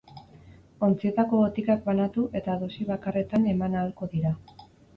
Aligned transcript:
Ontzietako 0.87 1.41
botikak 1.41 1.85
banatu 1.91 2.25
eta 2.41 2.57
dosi 2.65 2.89
bakarretan 2.89 3.49
eman 3.55 3.79
ahalko 3.81 4.13
dira. 4.19 4.37